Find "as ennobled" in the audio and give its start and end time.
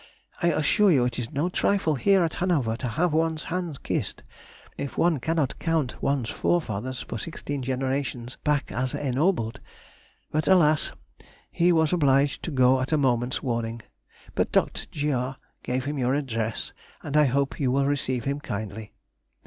8.71-9.59